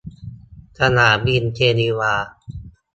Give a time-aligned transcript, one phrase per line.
[0.79, 2.15] สนามบินเจนีวา